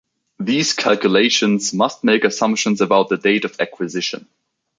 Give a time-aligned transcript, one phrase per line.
[0.39, 4.27] These calculations must make assumptions about the date of acquisition.